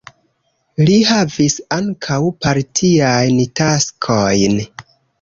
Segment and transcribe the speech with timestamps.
[0.89, 4.63] Li havis ankaŭ partiajn taskojn.